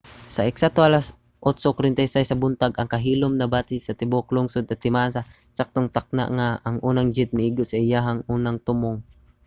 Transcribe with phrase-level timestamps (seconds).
[0.33, 1.05] sa eksakto alas
[1.49, 6.77] 8:46 sa buntag ang kahilom nabati sa tibuok lungsod timaan sa eksaktong takna nga ang
[6.89, 8.97] unang jet miigo sa iyang unang tumong